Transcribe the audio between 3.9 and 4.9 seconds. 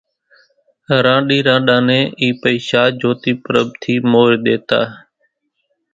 مورِ ۮيتا،